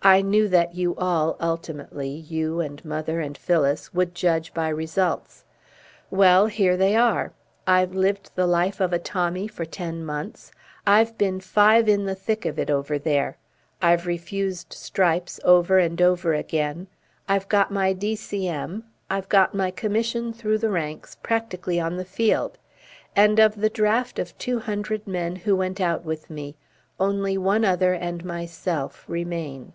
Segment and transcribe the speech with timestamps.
[0.00, 5.44] I knew that you all, ultimately, you and mother and Phyllis, would judge by results.
[6.08, 7.32] Well, here they are.
[7.66, 10.52] I've lived the life of a Tommy for ten months.
[10.86, 13.38] I've been five in the thick of it over there.
[13.82, 16.86] I've refused stripes over and over again.
[17.28, 18.84] I've got my D.C.M.
[19.10, 22.56] I've got my commission through the ranks, practically on the field.
[23.16, 25.02] And of the draft of two hundred
[25.44, 26.54] who went out with me
[27.00, 29.72] only one other and myself remain."